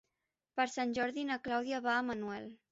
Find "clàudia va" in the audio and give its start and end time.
1.45-1.97